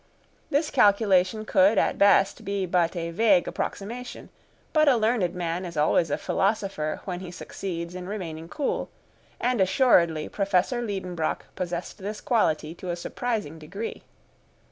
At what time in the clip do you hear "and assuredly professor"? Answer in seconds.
9.39-10.81